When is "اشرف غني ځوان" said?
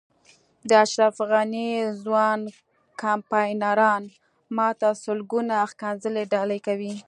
0.83-2.39